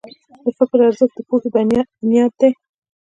د 0.43 0.45
فکر 0.57 0.79
ارزښت 0.87 1.13
د 1.17 1.19
پوهې 1.29 1.49
بنیاد 1.53 2.31
دی. 2.39 2.49